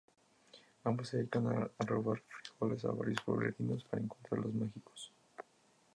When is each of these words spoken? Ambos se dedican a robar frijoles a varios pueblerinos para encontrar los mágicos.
Ambos 0.85 1.09
se 1.09 1.17
dedican 1.17 1.45
a 1.45 1.85
robar 1.85 2.19
frijoles 2.27 2.83
a 2.85 2.87
varios 2.89 3.21
pueblerinos 3.21 3.83
para 3.83 4.01
encontrar 4.01 4.41
los 4.43 4.53
mágicos. 4.55 5.11